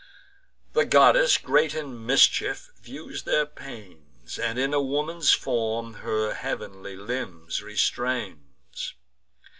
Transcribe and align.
The 0.73 0.83
goddess, 0.83 1.37
great 1.37 1.75
in 1.75 2.03
mischief, 2.07 2.71
views 2.81 3.21
their 3.21 3.45
pains, 3.45 4.39
And 4.39 4.57
in 4.57 4.73
a 4.73 4.81
woman's 4.81 5.31
form 5.31 5.93
her 6.01 6.33
heav'nly 6.33 6.95
limbs 6.95 7.61
restrains. 7.61 8.95